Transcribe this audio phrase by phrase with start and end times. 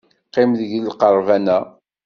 [0.27, 1.59] Qqim deg lqerban-a.